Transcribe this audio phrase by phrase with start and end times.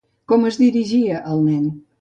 [0.31, 1.73] Com es dirigia al nen?